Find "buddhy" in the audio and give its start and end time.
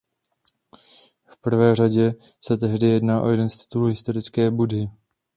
4.51-4.87